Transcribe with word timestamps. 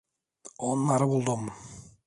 Onları 0.57 1.07
buldum! 1.07 1.51